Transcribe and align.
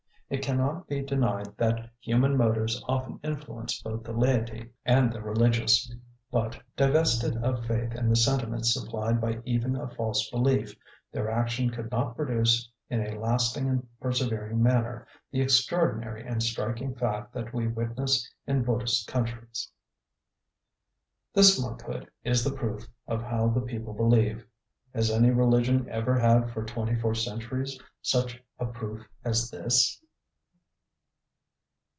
It 0.31 0.41
cannot 0.41 0.87
be 0.87 1.01
denied 1.01 1.57
that 1.57 1.89
human 1.99 2.37
motives 2.37 2.81
often 2.87 3.19
influence 3.21 3.81
both 3.81 4.05
the 4.05 4.13
laity 4.13 4.69
and 4.85 5.11
the 5.11 5.21
religious, 5.21 5.93
but, 6.31 6.57
divested 6.77 7.35
of 7.43 7.65
faith 7.65 7.91
and 7.95 8.09
the 8.09 8.15
sentiments 8.15 8.73
supplied 8.73 9.19
by 9.19 9.41
even 9.43 9.75
a 9.75 9.89
false 9.93 10.29
belief, 10.29 10.73
their 11.11 11.29
action 11.29 11.69
could 11.69 11.91
not 11.91 12.15
produce 12.15 12.71
in 12.89 13.05
a 13.05 13.19
lasting 13.19 13.67
and 13.67 13.85
persevering 13.99 14.63
manner 14.63 15.05
the 15.31 15.41
extraordinary 15.41 16.25
and 16.25 16.41
striking 16.41 16.95
fact 16.95 17.33
that 17.33 17.53
we 17.53 17.67
witness 17.67 18.25
in 18.47 18.63
Buddhist 18.63 19.07
countries.' 19.09 19.69
This 21.33 21.61
monkhood 21.61 22.09
is 22.23 22.41
the 22.45 22.55
proof 22.55 22.87
of 23.05 23.21
how 23.21 23.49
the 23.49 23.59
people 23.59 23.91
believe. 23.91 24.47
Has 24.95 25.11
any 25.11 25.31
religion 25.31 25.89
ever 25.89 26.17
had 26.17 26.51
for 26.51 26.63
twenty 26.63 26.95
four 26.97 27.15
centuries 27.15 27.77
such 28.01 28.41
a 28.59 28.65
proof 28.67 29.05
as 29.25 29.49
this? 29.51 29.97